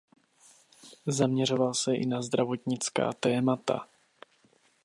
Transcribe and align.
Zaměřoval 1.07 1.73
se 1.73 1.95
i 1.95 2.05
na 2.05 2.21
zdravotnická 2.21 3.13
témata. 3.13 3.87